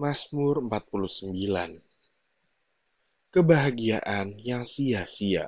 Mazmur 0.00 0.64
49 0.64 1.36
Kebahagiaan 3.36 4.32
yang 4.40 4.64
sia-sia. 4.64 5.44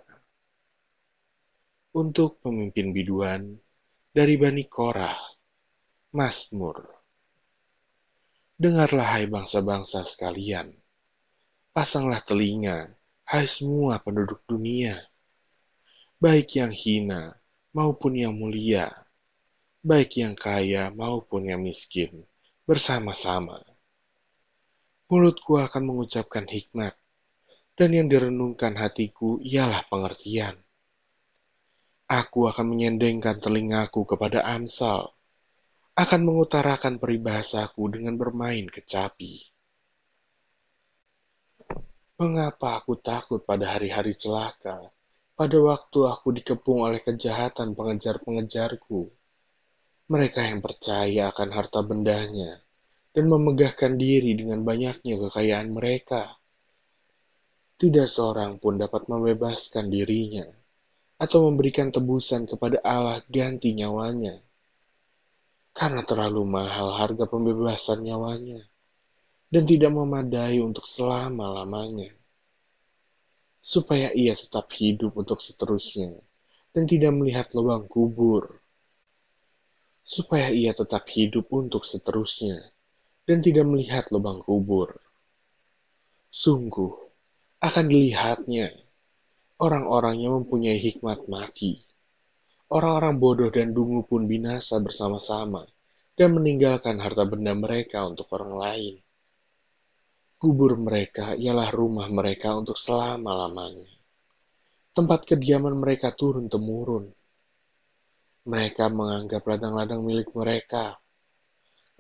Untuk 1.97 2.45
pemimpin 2.45 2.93
biduan 2.93 3.57
dari 4.13 4.37
Bani 4.37 4.69
Korah, 4.69 5.17
Mazmur. 6.13 6.85
Dengarlah 8.61 9.17
hai 9.17 9.25
bangsa-bangsa 9.25 10.05
sekalian, 10.05 10.69
pasanglah 11.73 12.21
telinga, 12.21 12.93
hai 13.25 13.49
semua 13.49 14.05
penduduk 14.05 14.45
dunia, 14.45 15.01
baik 16.21 16.61
yang 16.61 16.77
hina 16.77 17.41
maupun 17.73 18.21
yang 18.21 18.37
mulia, 18.37 18.93
baik 19.81 20.21
yang 20.21 20.37
kaya 20.37 20.93
maupun 20.93 21.49
yang 21.49 21.65
miskin, 21.65 22.29
bersama-sama. 22.69 23.72
Mulutku 25.13 25.61
akan 25.61 25.93
mengucapkan 25.93 26.49
hikmat, 26.49 26.97
dan 27.77 27.93
yang 27.93 28.09
direnungkan 28.09 28.73
hatiku 28.81 29.37
ialah 29.45 29.85
pengertian. 29.93 30.57
Aku 32.09 32.49
akan 32.49 32.73
menyendengkan 32.73 33.37
telingaku 33.37 34.09
kepada 34.09 34.41
Amsal, 34.41 35.13
akan 36.01 36.21
mengutarakan 36.25 36.97
peribahasaku 36.97 37.93
dengan 37.93 38.17
bermain 38.17 38.65
kecapi. 38.73 39.53
Mengapa 42.17 42.81
aku 42.81 42.97
takut 42.97 43.45
pada 43.45 43.77
hari-hari 43.77 44.17
celaka, 44.17 44.81
pada 45.37 45.59
waktu 45.61 46.09
aku 46.09 46.33
dikepung 46.41 46.89
oleh 46.89 47.05
kejahatan 47.05 47.77
pengejar-pengejarku? 47.77 49.13
mereka 50.09 50.45
yang 50.45 50.65
percaya 50.65 51.33
akan 51.33 51.49
harta 51.53 51.81
bendanya 51.81 52.61
dan 53.13 53.29
memegahkan 53.29 54.01
diri 54.01 54.33
dengan 54.33 54.65
banyaknya 54.65 55.21
kekayaan 55.29 55.69
mereka. 55.69 56.41
Tidak 57.77 58.09
seorang 58.09 58.57
pun 58.57 58.81
dapat 58.81 59.09
membebaskan 59.13 59.93
dirinya 59.93 60.49
atau 61.21 61.47
memberikan 61.53 61.93
tebusan 61.93 62.49
kepada 62.49 62.81
Allah 62.81 63.21
ganti 63.29 63.77
nyawanya. 63.77 64.41
Karena 65.73 66.05
terlalu 66.05 66.45
mahal 66.45 66.97
harga 66.97 67.25
pembebasan 67.29 68.05
nyawanya 68.05 68.61
dan 69.53 69.65
tidak 69.69 69.93
memadai 69.93 70.61
untuk 70.61 70.89
selama-lamanya. 70.89 72.13
Supaya 73.63 74.11
ia 74.11 74.35
tetap 74.35 74.73
hidup 74.75 75.15
untuk 75.15 75.39
seterusnya 75.39 76.17
dan 76.73 76.89
tidak 76.89 77.13
melihat 77.13 77.53
lubang 77.53 77.85
kubur 77.87 78.63
supaya 80.03 80.51
ia 80.51 80.75
tetap 80.75 81.07
hidup 81.15 81.47
untuk 81.55 81.87
seterusnya 81.87 82.72
dan 83.29 83.39
tidak 83.39 83.67
melihat 83.69 84.09
lubang 84.11 84.43
kubur. 84.43 84.99
Sungguh, 86.33 86.93
akan 87.63 87.85
dilihatnya 87.87 88.75
orang-orang 89.63 90.23
yang 90.23 90.43
mempunyai 90.43 90.79
hikmat 90.81 91.31
mati. 91.31 91.85
Orang-orang 92.73 93.21
bodoh 93.21 93.51
dan 93.53 93.77
dungu 93.77 94.03
pun 94.03 94.25
binasa 94.25 94.81
bersama-sama 94.81 95.69
dan 96.17 96.33
meninggalkan 96.33 96.99
harta 96.99 97.29
benda 97.29 97.53
mereka 97.53 98.03
untuk 98.09 98.33
orang 98.33 98.57
lain. 98.57 98.95
Kubur 100.41 100.75
mereka 100.81 101.37
ialah 101.39 101.69
rumah 101.71 102.09
mereka 102.09 102.57
untuk 102.57 102.75
selama-lamanya. 102.75 103.93
Tempat 104.93 105.29
kediaman 105.29 105.79
mereka 105.79 106.11
turun-temurun 106.11 107.13
mereka 108.43 108.91
menganggap 108.91 109.47
ladang-ladang 109.47 110.03
milik 110.03 110.35
mereka. 110.35 110.99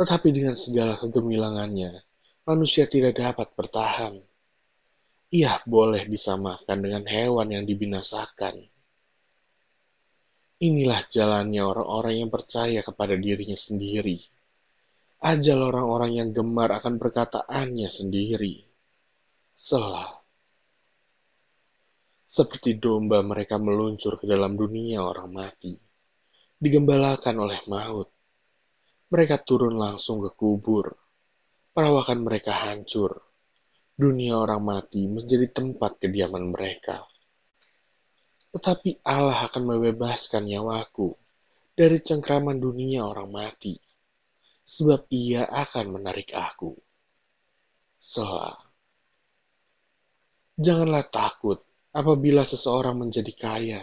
Tetapi 0.02 0.34
dengan 0.34 0.58
segala 0.58 0.98
kegemilangannya, 0.98 2.02
manusia 2.42 2.90
tidak 2.90 3.22
dapat 3.22 3.54
bertahan. 3.54 4.18
Ia 5.30 5.62
boleh 5.62 6.10
disamakan 6.10 6.78
dengan 6.82 7.06
hewan 7.06 7.54
yang 7.54 7.62
dibinasakan. 7.62 8.66
Inilah 10.58 11.06
jalannya 11.06 11.62
orang-orang 11.62 12.18
yang 12.18 12.34
percaya 12.34 12.82
kepada 12.82 13.14
dirinya 13.14 13.54
sendiri. 13.54 14.18
Ajal 15.22 15.70
orang-orang 15.70 16.18
yang 16.18 16.28
gemar 16.34 16.74
akan 16.82 16.98
perkataannya 16.98 17.86
sendiri. 17.86 18.58
Selah. 19.54 20.18
Seperti 22.26 22.74
domba 22.74 23.22
mereka 23.22 23.54
meluncur 23.54 24.18
ke 24.18 24.26
dalam 24.26 24.58
dunia 24.58 24.98
orang 24.98 25.30
mati 25.30 25.78
digembalakan 26.58 27.36
oleh 27.38 27.62
maut. 27.70 28.10
Mereka 29.12 29.44
turun 29.44 29.76
langsung 29.76 30.24
ke 30.24 30.32
kubur. 30.32 30.96
Perawakan 31.76 32.24
mereka 32.24 32.56
hancur. 32.64 33.20
Dunia 33.92 34.40
orang 34.40 34.64
mati 34.64 35.04
menjadi 35.04 35.52
tempat 35.52 36.00
kediaman 36.00 36.48
mereka. 36.48 37.04
Tetapi 38.56 39.04
Allah 39.04 39.44
akan 39.48 39.62
membebaskan 39.68 40.48
nyawaku 40.48 41.12
dari 41.76 42.00
cengkraman 42.00 42.60
dunia 42.60 43.04
orang 43.04 43.32
mati, 43.32 43.76
sebab 44.64 45.08
ia 45.12 45.44
akan 45.44 46.00
menarik 46.00 46.32
aku. 46.36 46.72
Selah. 47.96 48.56
Janganlah 50.56 51.04
takut 51.08 51.64
apabila 51.96 52.44
seseorang 52.44 52.96
menjadi 52.96 53.32
kaya, 53.36 53.82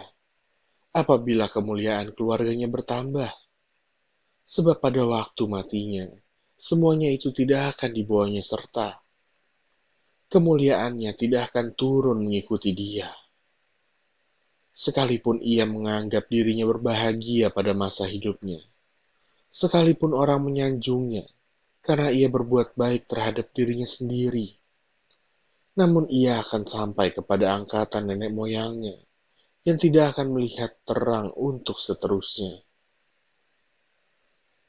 apabila 0.94 1.50
kemuliaan 1.50 2.14
keluarganya 2.14 2.66
bertambah. 2.66 3.30
Sebab 4.50 4.82
pada 4.82 5.06
waktu 5.06 5.46
matinya, 5.46 6.10
semuanya 6.58 7.06
itu 7.06 7.30
tidak 7.30 7.78
akan 7.78 7.94
dibawanya 7.94 8.42
serta. 8.42 8.98
Kemuliaannya 10.26 11.14
tidak 11.14 11.54
akan 11.54 11.78
turun 11.78 12.26
mengikuti 12.26 12.74
dia. 12.74 13.14
Sekalipun 14.74 15.38
ia 15.38 15.70
menganggap 15.70 16.26
dirinya 16.26 16.66
berbahagia 16.66 17.54
pada 17.54 17.78
masa 17.78 18.10
hidupnya, 18.10 18.58
sekalipun 19.46 20.18
orang 20.18 20.42
menyanjungnya 20.42 21.30
karena 21.86 22.10
ia 22.10 22.26
berbuat 22.26 22.74
baik 22.74 23.06
terhadap 23.06 23.54
dirinya 23.54 23.86
sendiri, 23.86 24.58
namun 25.78 26.10
ia 26.10 26.42
akan 26.42 26.66
sampai 26.66 27.14
kepada 27.14 27.54
angkatan 27.54 28.10
nenek 28.10 28.34
moyangnya 28.34 28.98
yang 29.62 29.78
tidak 29.78 30.18
akan 30.18 30.34
melihat 30.34 30.74
terang 30.82 31.30
untuk 31.38 31.78
seterusnya. 31.78 32.66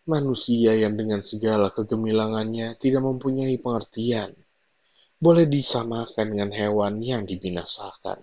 Manusia 0.01 0.73
yang 0.73 0.97
dengan 0.97 1.22
segala 1.22 1.69
kegemilangannya 1.69 2.73
tidak 2.81 3.06
mempunyai 3.06 3.62
pengertian, 3.62 4.34
boleh 5.22 5.45
disamakan 5.45 6.25
dengan 6.34 6.50
hewan 6.50 6.97
yang 6.97 7.29
dibinasakan. 7.29 8.17